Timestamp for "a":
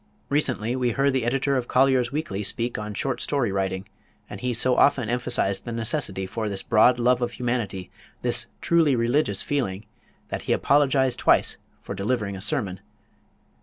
12.35-12.41